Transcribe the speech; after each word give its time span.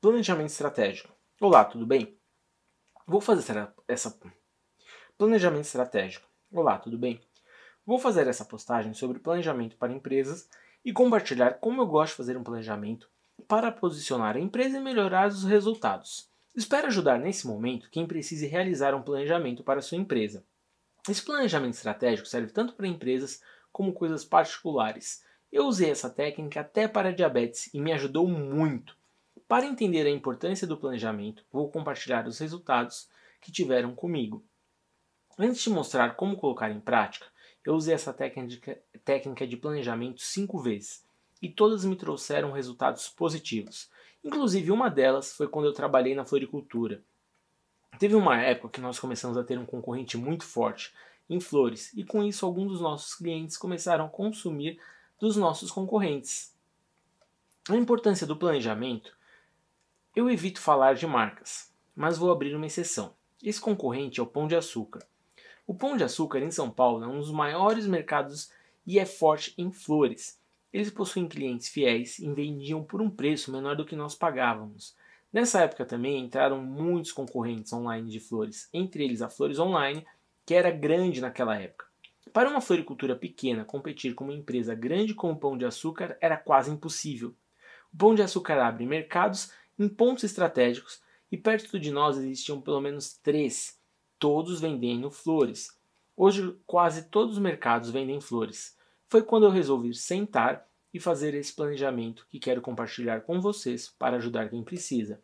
Planejamento 0.00 0.50
estratégico. 0.50 1.12
Olá, 1.40 1.64
tudo 1.64 1.84
bem? 1.84 2.16
Vou 3.04 3.20
fazer 3.20 3.74
essa 3.88 4.16
planejamento 5.18 5.64
estratégico. 5.64 6.24
Olá, 6.52 6.78
tudo 6.78 6.96
bem? 6.96 7.20
Vou 7.84 7.98
fazer 7.98 8.28
essa 8.28 8.44
postagem 8.44 8.94
sobre 8.94 9.18
planejamento 9.18 9.76
para 9.76 9.92
empresas 9.92 10.48
e 10.84 10.92
compartilhar 10.92 11.54
como 11.54 11.82
eu 11.82 11.86
gosto 11.88 12.12
de 12.12 12.16
fazer 12.18 12.36
um 12.36 12.44
planejamento 12.44 13.10
para 13.48 13.72
posicionar 13.72 14.36
a 14.36 14.40
empresa 14.40 14.78
e 14.78 14.80
melhorar 14.80 15.26
os 15.26 15.42
resultados. 15.42 16.30
Espero 16.54 16.86
ajudar 16.86 17.18
nesse 17.18 17.48
momento 17.48 17.90
quem 17.90 18.06
precise 18.06 18.46
realizar 18.46 18.94
um 18.94 19.02
planejamento 19.02 19.64
para 19.64 19.82
sua 19.82 19.98
empresa. 19.98 20.44
Esse 21.10 21.24
planejamento 21.24 21.74
estratégico 21.74 22.28
serve 22.28 22.52
tanto 22.52 22.74
para 22.74 22.86
empresas 22.86 23.42
como 23.72 23.92
coisas 23.92 24.24
particulares. 24.24 25.24
Eu 25.50 25.64
usei 25.64 25.90
essa 25.90 26.08
técnica 26.08 26.60
até 26.60 26.86
para 26.86 27.12
diabetes 27.12 27.68
e 27.74 27.80
me 27.80 27.92
ajudou 27.92 28.28
muito. 28.28 28.96
Para 29.48 29.64
entender 29.64 30.06
a 30.06 30.10
importância 30.10 30.66
do 30.66 30.76
planejamento, 30.76 31.42
vou 31.50 31.70
compartilhar 31.70 32.28
os 32.28 32.38
resultados 32.38 33.08
que 33.40 33.50
tiveram 33.50 33.94
comigo. 33.94 34.44
Antes 35.38 35.62
de 35.62 35.70
mostrar 35.70 36.16
como 36.16 36.36
colocar 36.36 36.70
em 36.70 36.78
prática, 36.78 37.24
eu 37.64 37.74
usei 37.74 37.94
essa 37.94 38.12
técnica, 38.12 39.46
de 39.46 39.56
planejamento 39.56 40.20
cinco 40.20 40.58
vezes 40.58 41.02
e 41.40 41.48
todas 41.48 41.82
me 41.82 41.96
trouxeram 41.96 42.52
resultados 42.52 43.08
positivos. 43.08 43.88
Inclusive, 44.22 44.70
uma 44.70 44.90
delas 44.90 45.32
foi 45.32 45.48
quando 45.48 45.64
eu 45.64 45.72
trabalhei 45.72 46.14
na 46.14 46.26
floricultura. 46.26 47.02
Teve 47.98 48.16
uma 48.16 48.38
época 48.38 48.74
que 48.74 48.80
nós 48.82 48.98
começamos 48.98 49.38
a 49.38 49.44
ter 49.44 49.58
um 49.58 49.64
concorrente 49.64 50.18
muito 50.18 50.44
forte 50.44 50.92
em 51.30 51.40
flores, 51.40 51.90
e 51.94 52.04
com 52.04 52.22
isso 52.22 52.44
alguns 52.44 52.72
dos 52.72 52.80
nossos 52.82 53.14
clientes 53.14 53.56
começaram 53.56 54.04
a 54.04 54.10
consumir 54.10 54.78
dos 55.18 55.36
nossos 55.36 55.70
concorrentes. 55.70 56.54
A 57.68 57.76
importância 57.76 58.26
do 58.26 58.36
planejamento. 58.36 59.16
Eu 60.18 60.28
evito 60.28 60.60
falar 60.60 60.96
de 60.96 61.06
marcas, 61.06 61.72
mas 61.94 62.18
vou 62.18 62.32
abrir 62.32 62.52
uma 62.52 62.66
exceção. 62.66 63.14
Esse 63.40 63.60
concorrente 63.60 64.18
é 64.18 64.22
o 64.24 64.26
Pão 64.26 64.48
de 64.48 64.56
Açúcar. 64.56 65.06
O 65.64 65.72
Pão 65.72 65.96
de 65.96 66.02
Açúcar 66.02 66.40
em 66.40 66.50
São 66.50 66.68
Paulo 66.68 67.04
é 67.04 67.06
um 67.06 67.20
dos 67.20 67.30
maiores 67.30 67.86
mercados 67.86 68.50
e 68.84 68.98
é 68.98 69.06
forte 69.06 69.54
em 69.56 69.70
flores. 69.70 70.36
Eles 70.72 70.90
possuem 70.90 71.28
clientes 71.28 71.68
fiéis 71.68 72.18
e 72.18 72.28
vendiam 72.34 72.82
por 72.82 73.00
um 73.00 73.08
preço 73.08 73.52
menor 73.52 73.76
do 73.76 73.84
que 73.84 73.94
nós 73.94 74.16
pagávamos. 74.16 74.96
Nessa 75.32 75.60
época 75.60 75.86
também 75.86 76.18
entraram 76.18 76.60
muitos 76.60 77.12
concorrentes 77.12 77.72
online 77.72 78.10
de 78.10 78.18
flores, 78.18 78.68
entre 78.74 79.04
eles 79.04 79.22
a 79.22 79.28
Flores 79.28 79.60
Online, 79.60 80.04
que 80.44 80.52
era 80.52 80.72
grande 80.72 81.20
naquela 81.20 81.56
época. 81.56 81.86
Para 82.32 82.50
uma 82.50 82.60
floricultura 82.60 83.14
pequena 83.14 83.64
competir 83.64 84.16
com 84.16 84.24
uma 84.24 84.34
empresa 84.34 84.74
grande 84.74 85.14
como 85.14 85.34
o 85.34 85.38
Pão 85.38 85.56
de 85.56 85.64
Açúcar 85.64 86.18
era 86.20 86.36
quase 86.36 86.72
impossível. 86.72 87.32
O 87.94 87.96
Pão 87.96 88.16
de 88.16 88.22
Açúcar 88.22 88.60
abre 88.60 88.84
mercados 88.84 89.56
em 89.78 89.88
pontos 89.88 90.24
estratégicos 90.24 91.00
e 91.30 91.36
perto 91.36 91.78
de 91.78 91.90
nós 91.90 92.16
existiam 92.16 92.60
pelo 92.60 92.80
menos 92.80 93.12
três, 93.12 93.78
todos 94.18 94.60
vendendo 94.60 95.10
flores. 95.10 95.76
Hoje 96.16 96.56
quase 96.66 97.08
todos 97.08 97.34
os 97.34 97.42
mercados 97.42 97.90
vendem 97.90 98.20
flores 98.20 98.76
foi 99.08 99.22
quando 99.22 99.46
eu 99.46 99.50
resolvi 99.50 99.94
sentar 99.94 100.66
e 100.92 101.00
fazer 101.00 101.34
esse 101.34 101.52
planejamento 101.52 102.26
que 102.30 102.38
quero 102.38 102.60
compartilhar 102.60 103.22
com 103.22 103.40
vocês 103.40 103.88
para 103.98 104.16
ajudar 104.16 104.50
quem 104.50 104.62
precisa. 104.62 105.20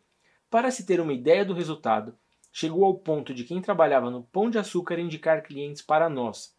Para 0.49 0.71
se 0.71 0.85
ter 0.85 0.99
uma 0.99 1.13
ideia 1.13 1.45
do 1.45 1.53
resultado, 1.53 2.17
chegou 2.51 2.83
ao 2.83 2.95
ponto 2.95 3.33
de 3.33 3.43
quem 3.43 3.61
trabalhava 3.61 4.09
no 4.09 4.23
Pão 4.23 4.49
de 4.49 4.57
Açúcar 4.57 4.99
indicar 4.99 5.43
clientes 5.43 5.81
para 5.81 6.09
nós. 6.09 6.55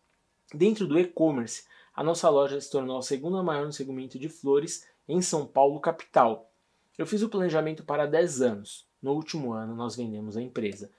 Dentro 0.54 0.86
do 0.86 0.98
e-commerce, 0.98 1.64
a 1.94 2.04
nossa 2.04 2.28
loja 2.28 2.60
se 2.60 2.70
tornou 2.70 2.98
a 2.98 3.02
segunda 3.02 3.42
maior 3.42 3.66
no 3.66 3.72
segmento 3.72 4.18
de 4.18 4.28
flores 4.28 4.86
em 5.08 5.20
São 5.20 5.46
Paulo, 5.46 5.80
capital. 5.80 6.52
Eu 6.98 7.06
fiz 7.06 7.22
o 7.22 7.28
planejamento 7.28 7.84
para 7.84 8.06
10 8.06 8.40
anos. 8.40 8.86
No 9.02 9.12
último 9.12 9.52
ano, 9.52 9.74
nós 9.74 9.94
vendemos 9.94 10.36
a 10.36 10.42
empresa. 10.42 10.90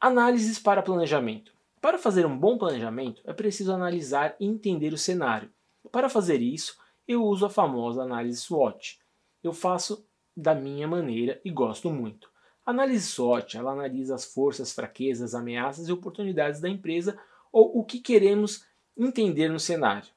Análises 0.00 0.58
para 0.58 0.82
planejamento. 0.82 1.52
Para 1.80 1.98
fazer 1.98 2.26
um 2.26 2.36
bom 2.36 2.58
planejamento, 2.58 3.22
é 3.24 3.32
preciso 3.32 3.72
analisar 3.72 4.34
e 4.40 4.46
entender 4.46 4.92
o 4.92 4.98
cenário. 4.98 5.50
Para 5.92 6.08
fazer 6.08 6.42
isso, 6.42 6.76
eu 7.06 7.24
uso 7.24 7.46
a 7.46 7.50
famosa 7.50 8.02
análise 8.02 8.40
SWOT. 8.40 8.98
Eu 9.42 9.52
faço 9.52 10.04
da 10.36 10.54
minha 10.54 10.88
maneira 10.88 11.40
e 11.44 11.50
gosto 11.50 11.88
muito. 11.90 12.28
A 12.64 12.72
análise 12.72 13.06
SWOT 13.06 13.56
ela 13.56 13.72
analisa 13.72 14.16
as 14.16 14.24
forças, 14.24 14.72
fraquezas, 14.72 15.34
ameaças 15.34 15.88
e 15.88 15.92
oportunidades 15.92 16.60
da 16.60 16.68
empresa 16.68 17.16
ou 17.52 17.78
o 17.78 17.84
que 17.84 18.00
queremos 18.00 18.66
entender 18.96 19.48
no 19.48 19.60
cenário. 19.60 20.08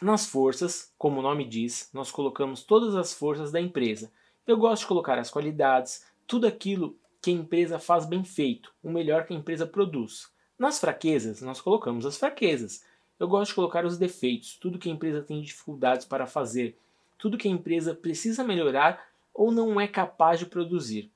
Nas 0.00 0.26
forças, 0.26 0.92
como 0.96 1.18
o 1.18 1.22
nome 1.22 1.44
diz, 1.44 1.90
nós 1.92 2.12
colocamos 2.12 2.62
todas 2.62 2.94
as 2.94 3.12
forças 3.12 3.50
da 3.50 3.60
empresa. 3.60 4.12
Eu 4.46 4.56
gosto 4.56 4.82
de 4.82 4.86
colocar 4.86 5.18
as 5.18 5.28
qualidades, 5.28 6.06
tudo 6.24 6.46
aquilo 6.46 6.96
que 7.20 7.30
a 7.30 7.34
empresa 7.34 7.80
faz 7.80 8.06
bem 8.06 8.22
feito, 8.22 8.72
o 8.80 8.90
melhor 8.90 9.26
que 9.26 9.34
a 9.34 9.36
empresa 9.36 9.66
produz. 9.66 10.32
Nas 10.56 10.78
fraquezas, 10.78 11.42
nós 11.42 11.60
colocamos 11.60 12.06
as 12.06 12.16
fraquezas. 12.16 12.84
Eu 13.18 13.26
gosto 13.26 13.50
de 13.50 13.56
colocar 13.56 13.84
os 13.84 13.98
defeitos, 13.98 14.54
tudo 14.54 14.78
que 14.78 14.88
a 14.88 14.92
empresa 14.92 15.20
tem 15.20 15.42
dificuldades 15.42 16.06
para 16.06 16.28
fazer, 16.28 16.78
tudo 17.18 17.36
que 17.36 17.48
a 17.48 17.50
empresa 17.50 17.92
precisa 17.92 18.44
melhorar 18.44 19.04
ou 19.34 19.50
não 19.50 19.80
é 19.80 19.88
capaz 19.88 20.38
de 20.38 20.46
produzir. 20.46 21.10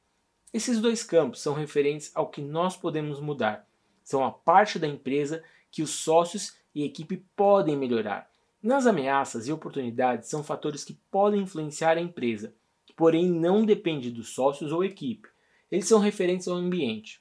Esses 0.52 0.80
dois 0.80 1.04
campos 1.04 1.40
são 1.40 1.54
referentes 1.54 2.10
ao 2.16 2.28
que 2.28 2.42
nós 2.42 2.76
podemos 2.76 3.20
mudar. 3.20 3.64
São 4.02 4.24
a 4.24 4.32
parte 4.32 4.76
da 4.80 4.88
empresa 4.88 5.44
que 5.70 5.82
os 5.82 5.90
sócios 5.90 6.56
e 6.74 6.82
equipe 6.82 7.24
podem 7.36 7.76
melhorar. 7.76 8.31
Nas 8.62 8.86
ameaças 8.86 9.48
e 9.48 9.52
oportunidades 9.52 10.28
são 10.28 10.44
fatores 10.44 10.84
que 10.84 10.94
podem 11.10 11.40
influenciar 11.42 11.98
a 11.98 12.00
empresa, 12.00 12.54
porém 12.96 13.28
não 13.28 13.66
depende 13.66 14.08
dos 14.08 14.28
sócios 14.28 14.70
ou 14.70 14.84
equipe. 14.84 15.28
Eles 15.68 15.88
são 15.88 15.98
referentes 15.98 16.46
ao 16.46 16.54
ambiente. 16.54 17.20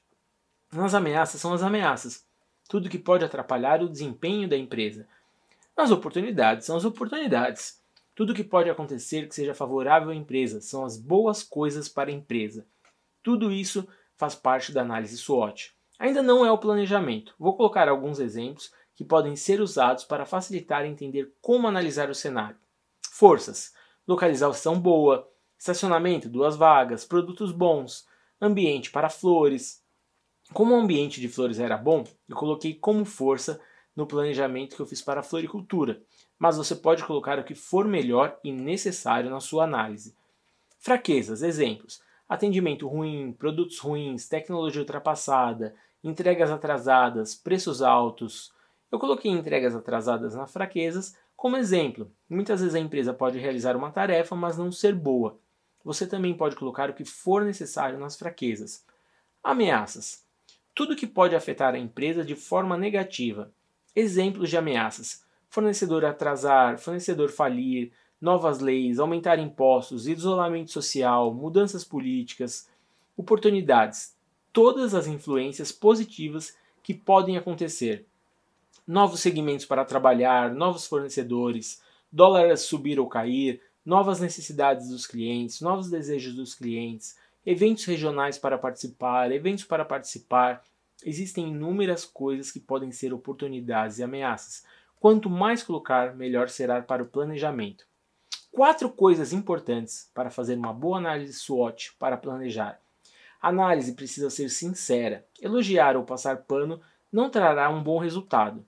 Nas 0.72 0.94
ameaças 0.94 1.40
são 1.40 1.52
as 1.52 1.62
ameaças, 1.62 2.24
tudo 2.68 2.88
que 2.88 2.98
pode 2.98 3.24
atrapalhar 3.24 3.82
o 3.82 3.88
desempenho 3.88 4.48
da 4.48 4.56
empresa. 4.56 5.08
Nas 5.76 5.90
oportunidades 5.90 6.64
são 6.64 6.76
as 6.76 6.84
oportunidades, 6.84 7.82
tudo 8.14 8.34
que 8.34 8.44
pode 8.44 8.70
acontecer 8.70 9.26
que 9.26 9.34
seja 9.34 9.52
favorável 9.52 10.10
à 10.10 10.14
empresa, 10.14 10.60
são 10.60 10.84
as 10.84 10.96
boas 10.96 11.42
coisas 11.42 11.88
para 11.88 12.10
a 12.10 12.14
empresa. 12.14 12.64
Tudo 13.20 13.50
isso 13.50 13.88
faz 14.16 14.36
parte 14.36 14.70
da 14.70 14.82
análise 14.82 15.18
SWOT. 15.18 15.74
Ainda 15.98 16.22
não 16.22 16.44
é 16.44 16.52
o 16.52 16.58
planejamento. 16.58 17.34
Vou 17.38 17.56
colocar 17.56 17.88
alguns 17.88 18.20
exemplos 18.20 18.72
que 18.94 19.04
podem 19.04 19.36
ser 19.36 19.60
usados 19.60 20.04
para 20.04 20.26
facilitar 20.26 20.84
entender 20.84 21.32
como 21.40 21.66
analisar 21.66 22.10
o 22.10 22.14
cenário. 22.14 22.58
Forças: 23.10 23.72
localização 24.06 24.78
boa, 24.78 25.28
estacionamento, 25.58 26.28
duas 26.28 26.56
vagas, 26.56 27.04
produtos 27.04 27.52
bons, 27.52 28.06
ambiente 28.40 28.90
para 28.90 29.08
flores, 29.08 29.82
como 30.52 30.74
o 30.74 30.78
ambiente 30.78 31.18
de 31.20 31.28
flores 31.28 31.58
era 31.58 31.78
bom, 31.78 32.04
eu 32.28 32.36
coloquei 32.36 32.74
como 32.74 33.06
força 33.06 33.60
no 33.96 34.06
planejamento 34.06 34.76
que 34.76 34.82
eu 34.82 34.86
fiz 34.86 35.00
para 35.00 35.20
a 35.20 35.22
floricultura, 35.22 36.02
mas 36.38 36.58
você 36.58 36.74
pode 36.74 37.04
colocar 37.04 37.38
o 37.38 37.44
que 37.44 37.54
for 37.54 37.86
melhor 37.86 38.38
e 38.44 38.52
necessário 38.52 39.30
na 39.30 39.40
sua 39.40 39.64
análise. 39.64 40.14
Fraquezas, 40.78 41.42
exemplos: 41.42 42.02
atendimento 42.28 42.86
ruim, 42.86 43.32
produtos 43.32 43.78
ruins, 43.78 44.28
tecnologia 44.28 44.82
ultrapassada, 44.82 45.74
entregas 46.04 46.50
atrasadas, 46.50 47.34
preços 47.34 47.80
altos. 47.80 48.52
Eu 48.92 48.98
coloquei 48.98 49.30
entregas 49.30 49.74
atrasadas 49.74 50.34
nas 50.34 50.52
fraquezas 50.52 51.16
como 51.34 51.56
exemplo. 51.56 52.12
Muitas 52.28 52.60
vezes 52.60 52.76
a 52.76 52.78
empresa 52.78 53.12
pode 53.12 53.38
realizar 53.38 53.74
uma 53.74 53.90
tarefa, 53.90 54.36
mas 54.36 54.58
não 54.58 54.70
ser 54.70 54.94
boa. 54.94 55.38
Você 55.82 56.06
também 56.06 56.36
pode 56.36 56.54
colocar 56.54 56.90
o 56.90 56.94
que 56.94 57.04
for 57.04 57.42
necessário 57.44 57.98
nas 57.98 58.16
fraquezas. 58.16 58.84
Ameaças 59.42 60.22
tudo 60.74 60.96
que 60.96 61.06
pode 61.06 61.34
afetar 61.34 61.74
a 61.74 61.78
empresa 61.78 62.24
de 62.24 62.34
forma 62.34 62.76
negativa. 62.76 63.52
Exemplos 63.94 64.48
de 64.48 64.56
ameaças: 64.56 65.24
fornecedor 65.48 66.04
atrasar, 66.04 66.78
fornecedor 66.78 67.30
falir, 67.30 67.92
novas 68.20 68.60
leis, 68.60 68.98
aumentar 68.98 69.38
impostos, 69.38 70.06
isolamento 70.06 70.70
social, 70.70 71.32
mudanças 71.34 71.84
políticas, 71.84 72.68
oportunidades, 73.16 74.16
todas 74.52 74.94
as 74.94 75.06
influências 75.06 75.70
positivas 75.70 76.56
que 76.82 76.94
podem 76.94 77.36
acontecer. 77.36 78.06
Novos 78.86 79.20
segmentos 79.20 79.66
para 79.66 79.84
trabalhar, 79.84 80.52
novos 80.52 80.86
fornecedores, 80.86 81.80
dólar 82.10 82.56
subir 82.56 82.98
ou 82.98 83.08
cair, 83.08 83.60
novas 83.84 84.20
necessidades 84.20 84.88
dos 84.88 85.06
clientes, 85.06 85.60
novos 85.60 85.88
desejos 85.88 86.34
dos 86.34 86.54
clientes, 86.54 87.16
eventos 87.44 87.84
regionais 87.84 88.38
para 88.38 88.58
participar, 88.58 89.32
eventos 89.32 89.64
para 89.64 89.84
participar. 89.84 90.62
Existem 91.04 91.48
inúmeras 91.48 92.04
coisas 92.04 92.52
que 92.52 92.60
podem 92.60 92.92
ser 92.92 93.12
oportunidades 93.12 93.98
e 93.98 94.02
ameaças. 94.02 94.64
Quanto 95.00 95.28
mais 95.28 95.62
colocar, 95.62 96.14
melhor 96.14 96.48
será 96.48 96.80
para 96.80 97.02
o 97.02 97.06
planejamento. 97.06 97.84
Quatro 98.52 98.90
coisas 98.90 99.32
importantes 99.32 100.10
para 100.14 100.30
fazer 100.30 100.56
uma 100.56 100.72
boa 100.72 100.98
análise 100.98 101.32
SWOT 101.32 101.94
para 101.98 102.16
planejar. 102.16 102.80
A 103.40 103.48
análise 103.48 103.94
precisa 103.94 104.30
ser 104.30 104.48
sincera. 104.50 105.26
Elogiar 105.40 105.96
ou 105.96 106.04
passar 106.04 106.42
pano 106.42 106.80
não 107.12 107.28
trará 107.28 107.68
um 107.68 107.82
bom 107.82 107.98
resultado. 107.98 108.64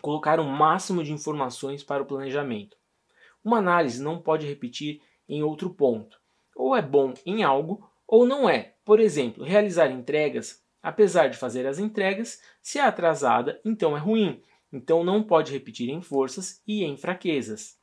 Colocar 0.00 0.38
o 0.38 0.44
máximo 0.44 1.02
de 1.02 1.12
informações 1.12 1.82
para 1.82 2.02
o 2.02 2.06
planejamento. 2.06 2.76
Uma 3.44 3.58
análise 3.58 4.02
não 4.02 4.20
pode 4.20 4.46
repetir 4.46 5.02
em 5.28 5.42
outro 5.42 5.70
ponto. 5.70 6.18
ou 6.54 6.74
é 6.74 6.80
bom 6.80 7.12
em 7.26 7.42
algo 7.42 7.90
ou 8.06 8.24
não 8.24 8.48
é. 8.48 8.74
Por 8.84 9.00
exemplo, 9.00 9.44
realizar 9.44 9.90
entregas, 9.90 10.64
apesar 10.82 11.28
de 11.28 11.36
fazer 11.36 11.66
as 11.66 11.78
entregas, 11.78 12.40
se 12.62 12.78
é 12.78 12.82
atrasada, 12.82 13.60
então 13.64 13.96
é 13.96 14.00
ruim. 14.00 14.40
Então 14.72 15.04
não 15.04 15.22
pode 15.22 15.52
repetir 15.52 15.88
em 15.90 16.00
forças 16.00 16.62
e 16.66 16.84
em 16.84 16.96
fraquezas. 16.96 17.78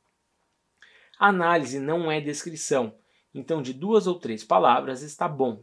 Análise 1.18 1.78
não 1.78 2.10
é 2.10 2.20
descrição, 2.20 2.94
então 3.32 3.62
de 3.62 3.72
duas 3.72 4.06
ou 4.06 4.18
três 4.18 4.42
palavras 4.42 5.02
está 5.02 5.28
bom. 5.28 5.62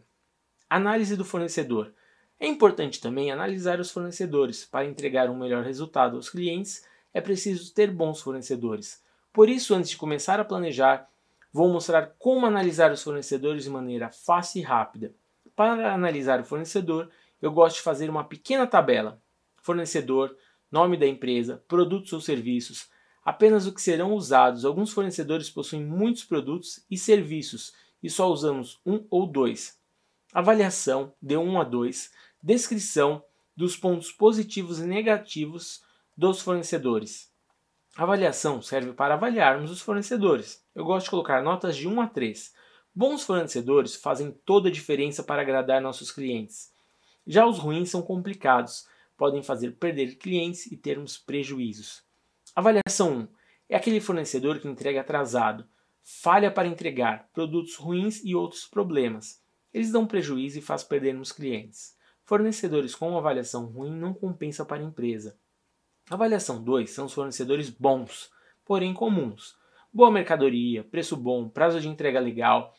Análise 0.69 1.17
do 1.17 1.25
fornecedor. 1.25 1.93
É 2.41 2.47
importante 2.47 2.99
também 2.99 3.31
analisar 3.31 3.79
os 3.79 3.91
fornecedores. 3.91 4.65
Para 4.65 4.87
entregar 4.87 5.29
um 5.29 5.37
melhor 5.37 5.63
resultado 5.63 6.15
aos 6.15 6.27
clientes, 6.27 6.83
é 7.13 7.21
preciso 7.21 7.71
ter 7.71 7.91
bons 7.91 8.19
fornecedores. 8.19 8.99
Por 9.31 9.47
isso, 9.47 9.75
antes 9.75 9.91
de 9.91 9.97
começar 9.97 10.39
a 10.39 10.43
planejar, 10.43 11.07
vou 11.53 11.71
mostrar 11.71 12.15
como 12.17 12.47
analisar 12.47 12.91
os 12.91 13.03
fornecedores 13.03 13.65
de 13.65 13.69
maneira 13.69 14.09
fácil 14.09 14.59
e 14.59 14.63
rápida. 14.63 15.13
Para 15.55 15.93
analisar 15.93 16.39
o 16.39 16.43
fornecedor, 16.43 17.11
eu 17.39 17.51
gosto 17.51 17.75
de 17.75 17.83
fazer 17.83 18.09
uma 18.09 18.23
pequena 18.23 18.65
tabela. 18.65 19.21
Fornecedor, 19.57 20.35
nome 20.71 20.97
da 20.97 21.05
empresa, 21.05 21.63
produtos 21.67 22.11
ou 22.11 22.19
serviços, 22.19 22.89
apenas 23.23 23.67
o 23.67 23.71
que 23.71 23.79
serão 23.83 24.15
usados. 24.15 24.65
Alguns 24.65 24.91
fornecedores 24.91 25.47
possuem 25.47 25.85
muitos 25.85 26.23
produtos 26.23 26.83
e 26.89 26.97
serviços 26.97 27.71
e 28.01 28.09
só 28.09 28.31
usamos 28.31 28.81
um 28.83 29.05
ou 29.11 29.27
dois. 29.27 29.79
Avaliação 30.33 31.13
de 31.21 31.35
1 31.35 31.59
a 31.59 31.63
2, 31.65 32.09
descrição 32.41 33.23
dos 33.55 33.75
pontos 33.75 34.11
positivos 34.11 34.79
e 34.79 34.85
negativos 34.85 35.83
dos 36.17 36.41
fornecedores. 36.41 37.31
A 37.95 38.03
avaliação 38.03 38.61
serve 38.61 38.93
para 38.93 39.13
avaliarmos 39.13 39.69
os 39.69 39.81
fornecedores. 39.81 40.65
Eu 40.73 40.85
gosto 40.85 41.05
de 41.05 41.11
colocar 41.11 41.43
notas 41.43 41.75
de 41.75 41.87
1 41.87 42.01
a 42.01 42.07
3. 42.07 42.53
Bons 42.95 43.23
fornecedores 43.23 43.95
fazem 43.95 44.31
toda 44.45 44.69
a 44.69 44.71
diferença 44.71 45.23
para 45.23 45.41
agradar 45.41 45.81
nossos 45.81 46.11
clientes. 46.11 46.73
Já 47.27 47.45
os 47.45 47.59
ruins 47.59 47.89
são 47.89 48.01
complicados, 48.01 48.87
podem 49.15 49.43
fazer 49.43 49.73
perder 49.73 50.15
clientes 50.15 50.65
e 50.65 50.75
termos 50.75 51.17
prejuízos. 51.17 52.03
Avaliação 52.55 53.19
1 53.19 53.27
é 53.69 53.75
aquele 53.75 54.01
fornecedor 54.01 54.59
que 54.59 54.67
entrega 54.67 55.01
atrasado, 55.01 55.67
falha 56.01 56.49
para 56.49 56.67
entregar, 56.67 57.29
produtos 57.33 57.75
ruins 57.75 58.21
e 58.23 58.33
outros 58.33 58.65
problemas. 58.65 59.41
Eles 59.73 59.91
dão 59.91 60.07
prejuízo 60.07 60.59
e 60.59 60.61
faz 60.61 60.83
perdermos 60.83 61.31
clientes. 61.31 61.95
Fornecedores 62.31 62.95
com 62.95 63.17
avaliação 63.17 63.65
ruim 63.65 63.91
não 63.91 64.13
compensa 64.13 64.63
para 64.63 64.81
a 64.81 64.85
empresa. 64.85 65.37
Avaliação 66.09 66.63
2 66.63 66.89
são 66.89 67.07
os 67.07 67.11
fornecedores 67.11 67.69
bons, 67.69 68.31
porém 68.63 68.93
comuns. 68.93 69.57
Boa 69.91 70.09
mercadoria, 70.09 70.81
preço 70.81 71.17
bom, 71.17 71.49
prazo 71.49 71.81
de 71.81 71.89
entrega 71.89 72.21
legal. 72.21 72.73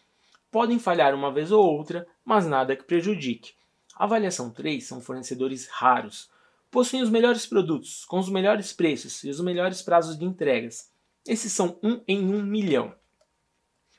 Podem 0.50 0.78
falhar 0.78 1.14
uma 1.14 1.30
vez 1.30 1.52
ou 1.52 1.62
outra, 1.62 2.06
mas 2.24 2.46
nada 2.46 2.74
que 2.74 2.84
prejudique. 2.84 3.52
Avaliação 3.94 4.48
3 4.50 4.82
são 4.82 5.02
fornecedores 5.02 5.68
raros, 5.68 6.30
possuem 6.70 7.02
os 7.02 7.10
melhores 7.10 7.44
produtos, 7.44 8.06
com 8.06 8.18
os 8.18 8.30
melhores 8.30 8.72
preços 8.72 9.22
e 9.22 9.28
os 9.28 9.38
melhores 9.38 9.82
prazos 9.82 10.18
de 10.18 10.24
entregas. 10.24 10.90
Esses 11.26 11.52
são 11.52 11.78
um 11.82 12.00
em 12.08 12.24
um 12.24 12.42
milhão. 12.42 12.94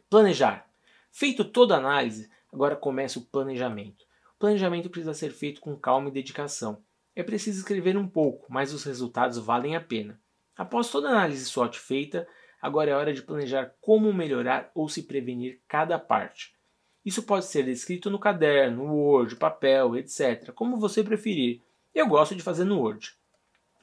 Planejar. 0.10 0.68
Feito 1.12 1.46
toda 1.46 1.76
a 1.76 1.78
análise, 1.78 2.28
agora 2.52 2.76
começa 2.76 3.20
o 3.20 3.26
planejamento. 3.26 4.04
Planejamento 4.44 4.90
precisa 4.90 5.14
ser 5.14 5.30
feito 5.30 5.62
com 5.62 5.74
calma 5.74 6.10
e 6.10 6.12
dedicação. 6.12 6.84
É 7.16 7.24
preciso 7.24 7.60
escrever 7.60 7.96
um 7.96 8.06
pouco, 8.06 8.46
mas 8.52 8.74
os 8.74 8.84
resultados 8.84 9.38
valem 9.38 9.74
a 9.74 9.80
pena. 9.80 10.20
Após 10.54 10.90
toda 10.90 11.08
a 11.08 11.12
análise 11.12 11.46
SWOT 11.46 11.80
feita, 11.80 12.28
agora 12.62 12.92
é 12.92 12.94
hora 12.94 13.14
de 13.14 13.22
planejar 13.22 13.74
como 13.80 14.12
melhorar 14.12 14.70
ou 14.76 14.90
se 14.90 15.04
prevenir 15.04 15.62
cada 15.66 15.98
parte. 15.98 16.54
Isso 17.06 17.24
pode 17.24 17.46
ser 17.46 17.70
escrito 17.70 18.12
no 18.12 18.20
caderno, 18.20 18.84
Word, 18.84 19.38
papel, 19.38 19.96
etc., 19.96 20.52
como 20.52 20.76
você 20.76 21.02
preferir 21.06 21.62
eu 21.96 22.06
gosto 22.06 22.36
de 22.36 22.44
fazer 22.44 22.66
no 22.66 22.82
Word. 22.82 23.16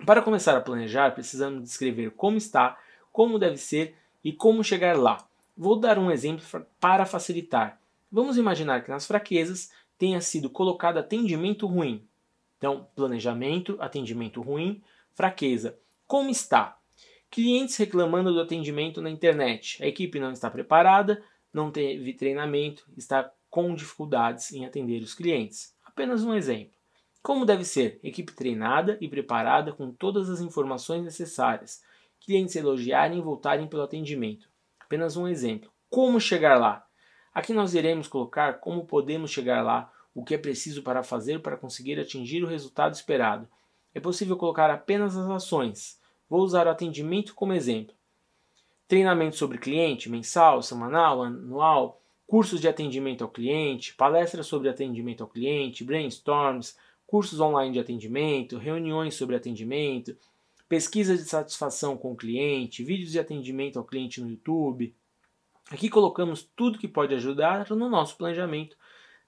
Para 0.04 0.20
começar 0.20 0.54
a 0.58 0.60
planejar, 0.60 1.14
precisamos 1.14 1.62
descrever 1.62 2.10
como 2.10 2.36
está, 2.36 2.78
como 3.10 3.38
deve 3.38 3.56
ser 3.56 3.96
e 4.22 4.30
como 4.30 4.62
chegar 4.62 4.94
lá. 4.98 5.26
Vou 5.56 5.80
dar 5.80 5.98
um 5.98 6.10
exemplo 6.10 6.44
para 6.78 7.06
facilitar. 7.06 7.80
Vamos 8.12 8.36
imaginar 8.36 8.82
que 8.82 8.90
nas 8.90 9.06
fraquezas 9.06 9.70
tenha 10.00 10.22
sido 10.22 10.48
colocado 10.48 10.96
atendimento 10.96 11.66
ruim. 11.66 12.08
Então, 12.56 12.88
planejamento, 12.96 13.76
atendimento 13.78 14.40
ruim, 14.40 14.82
fraqueza. 15.12 15.78
Como 16.06 16.30
está? 16.30 16.78
Clientes 17.30 17.76
reclamando 17.76 18.32
do 18.32 18.40
atendimento 18.40 19.02
na 19.02 19.10
internet. 19.10 19.80
A 19.82 19.86
equipe 19.86 20.18
não 20.18 20.32
está 20.32 20.50
preparada, 20.50 21.22
não 21.52 21.70
teve 21.70 22.14
treinamento, 22.14 22.88
está 22.96 23.30
com 23.50 23.74
dificuldades 23.74 24.50
em 24.54 24.64
atender 24.64 25.02
os 25.02 25.12
clientes. 25.12 25.76
Apenas 25.84 26.24
um 26.24 26.34
exemplo. 26.34 26.72
Como 27.22 27.44
deve 27.44 27.66
ser? 27.66 28.00
Equipe 28.02 28.32
treinada 28.32 28.96
e 29.02 29.08
preparada 29.08 29.70
com 29.70 29.92
todas 29.92 30.30
as 30.30 30.40
informações 30.40 31.04
necessárias. 31.04 31.82
Clientes 32.20 32.56
elogiarem 32.56 33.18
e 33.18 33.22
voltarem 33.22 33.66
pelo 33.66 33.82
atendimento. 33.82 34.48
Apenas 34.78 35.14
um 35.18 35.28
exemplo. 35.28 35.70
Como 35.90 36.18
chegar 36.18 36.58
lá? 36.58 36.86
Aqui 37.32 37.52
nós 37.52 37.74
iremos 37.74 38.08
colocar 38.08 38.60
como 38.60 38.84
podemos 38.84 39.30
chegar 39.30 39.62
lá, 39.62 39.92
o 40.14 40.24
que 40.24 40.34
é 40.34 40.38
preciso 40.38 40.82
para 40.82 41.02
fazer 41.02 41.40
para 41.40 41.56
conseguir 41.56 41.98
atingir 41.98 42.42
o 42.42 42.48
resultado 42.48 42.94
esperado. 42.94 43.48
É 43.94 44.00
possível 44.00 44.36
colocar 44.36 44.70
apenas 44.70 45.16
as 45.16 45.28
ações. 45.28 46.00
Vou 46.28 46.40
usar 46.40 46.66
o 46.66 46.70
atendimento 46.70 47.34
como 47.34 47.52
exemplo. 47.52 47.94
Treinamento 48.88 49.36
sobre 49.36 49.58
cliente, 49.58 50.10
mensal, 50.10 50.62
semanal, 50.62 51.22
anual, 51.22 52.00
cursos 52.26 52.60
de 52.60 52.68
atendimento 52.68 53.22
ao 53.22 53.30
cliente, 53.30 53.94
palestras 53.94 54.46
sobre 54.46 54.68
atendimento 54.68 55.22
ao 55.22 55.28
cliente, 55.28 55.84
brainstorms, 55.84 56.76
cursos 57.06 57.40
online 57.40 57.72
de 57.72 57.80
atendimento, 57.80 58.58
reuniões 58.58 59.14
sobre 59.14 59.34
atendimento, 59.34 60.16
pesquisa 60.68 61.16
de 61.16 61.24
satisfação 61.24 61.96
com 61.96 62.12
o 62.12 62.16
cliente, 62.16 62.84
vídeos 62.84 63.10
de 63.10 63.18
atendimento 63.18 63.78
ao 63.78 63.84
cliente 63.84 64.20
no 64.20 64.30
YouTube. 64.30 64.94
Aqui 65.70 65.88
colocamos 65.88 66.42
tudo 66.56 66.78
que 66.78 66.88
pode 66.88 67.14
ajudar 67.14 67.70
no 67.70 67.88
nosso 67.88 68.16
planejamento 68.16 68.76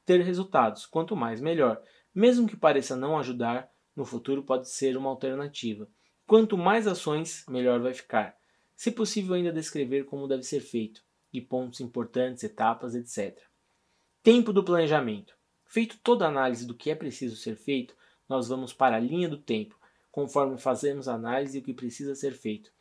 ter 0.04 0.20
resultados. 0.22 0.86
Quanto 0.86 1.14
mais, 1.14 1.40
melhor. 1.40 1.80
Mesmo 2.12 2.48
que 2.48 2.56
pareça 2.56 2.96
não 2.96 3.16
ajudar, 3.16 3.70
no 3.94 4.04
futuro 4.04 4.42
pode 4.42 4.68
ser 4.68 4.96
uma 4.96 5.08
alternativa. 5.08 5.88
Quanto 6.26 6.58
mais 6.58 6.86
ações, 6.88 7.44
melhor 7.48 7.80
vai 7.80 7.94
ficar. 7.94 8.36
Se 8.74 8.90
possível, 8.90 9.34
ainda 9.34 9.52
descrever 9.52 10.04
como 10.04 10.26
deve 10.26 10.42
ser 10.42 10.60
feito, 10.60 11.04
e 11.32 11.40
pontos 11.40 11.80
importantes, 11.80 12.42
etapas, 12.42 12.96
etc. 12.96 13.38
Tempo 14.22 14.52
do 14.52 14.64
planejamento. 14.64 15.34
Feito 15.64 15.98
toda 16.02 16.24
a 16.24 16.28
análise 16.28 16.66
do 16.66 16.74
que 16.74 16.90
é 16.90 16.94
preciso 16.94 17.36
ser 17.36 17.54
feito, 17.54 17.94
nós 18.28 18.48
vamos 18.48 18.72
para 18.72 18.96
a 18.96 19.00
linha 19.00 19.28
do 19.28 19.38
tempo, 19.38 19.78
conforme 20.10 20.58
fazemos 20.58 21.06
a 21.06 21.14
análise 21.14 21.60
do 21.60 21.64
que 21.64 21.72
precisa 21.72 22.14
ser 22.14 22.32
feito. 22.32 22.72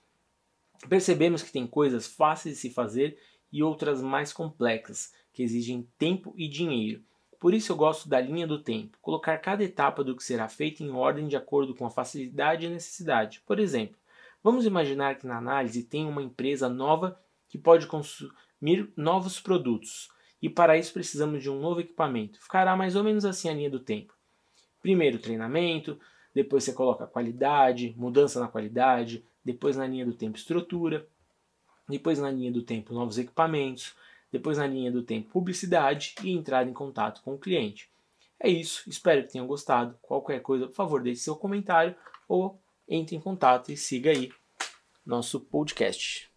Percebemos 0.89 1.43
que 1.43 1.51
tem 1.51 1.67
coisas 1.67 2.07
fáceis 2.07 2.55
de 2.55 2.61
se 2.61 2.69
fazer 2.71 3.17
e 3.51 3.61
outras 3.61 4.01
mais 4.01 4.31
complexas, 4.31 5.13
que 5.33 5.43
exigem 5.43 5.87
tempo 5.97 6.33
e 6.37 6.47
dinheiro. 6.47 7.01
Por 7.39 7.53
isso 7.53 7.71
eu 7.71 7.75
gosto 7.75 8.07
da 8.07 8.21
linha 8.21 8.45
do 8.45 8.61
tempo, 8.61 8.97
colocar 9.01 9.37
cada 9.39 9.63
etapa 9.63 10.03
do 10.03 10.15
que 10.15 10.23
será 10.23 10.47
feito 10.47 10.83
em 10.83 10.91
ordem 10.91 11.27
de 11.27 11.35
acordo 11.35 11.73
com 11.73 11.85
a 11.85 11.89
facilidade 11.89 12.65
e 12.65 12.69
necessidade. 12.69 13.41
Por 13.45 13.59
exemplo, 13.59 13.97
vamos 14.43 14.65
imaginar 14.65 15.15
que 15.15 15.25
na 15.25 15.37
análise 15.37 15.83
tem 15.83 16.05
uma 16.05 16.21
empresa 16.21 16.69
nova 16.69 17.19
que 17.49 17.57
pode 17.57 17.87
consumir 17.87 18.91
novos 18.95 19.39
produtos 19.39 20.09
e 20.41 20.49
para 20.49 20.77
isso 20.77 20.93
precisamos 20.93 21.41
de 21.41 21.49
um 21.49 21.59
novo 21.59 21.81
equipamento. 21.81 22.41
Ficará 22.41 22.75
mais 22.75 22.95
ou 22.95 23.03
menos 23.03 23.25
assim 23.25 23.49
a 23.49 23.53
linha 23.53 23.69
do 23.69 23.79
tempo. 23.79 24.13
Primeiro 24.81 25.19
treinamento, 25.19 25.99
depois 26.33 26.63
você 26.63 26.73
coloca 26.73 27.05
qualidade, 27.05 27.93
mudança 27.97 28.39
na 28.39 28.47
qualidade, 28.47 29.23
depois 29.43 29.77
na 29.77 29.85
linha 29.85 30.05
do 30.05 30.13
tempo 30.13 30.37
estrutura, 30.37 31.07
depois 31.91 32.19
na 32.19 32.31
linha 32.31 32.51
do 32.51 32.61
tempo 32.61 32.93
novos 32.93 33.17
equipamentos, 33.17 33.93
depois 34.31 34.57
na 34.57 34.65
linha 34.65 34.91
do 34.91 35.03
tempo 35.03 35.29
publicidade 35.29 36.15
e 36.23 36.31
entrar 36.31 36.67
em 36.67 36.73
contato 36.73 37.21
com 37.21 37.33
o 37.33 37.37
cliente. 37.37 37.89
É 38.39 38.49
isso, 38.49 38.89
espero 38.89 39.23
que 39.23 39.31
tenham 39.31 39.45
gostado. 39.45 39.95
Qualquer 40.01 40.41
coisa, 40.41 40.65
por 40.65 40.73
favor, 40.73 41.03
deixe 41.03 41.21
seu 41.21 41.35
comentário 41.35 41.95
ou 42.27 42.59
entre 42.87 43.15
em 43.15 43.21
contato 43.21 43.71
e 43.71 43.77
siga 43.77 44.09
aí 44.09 44.31
nosso 45.05 45.39
podcast. 45.39 46.30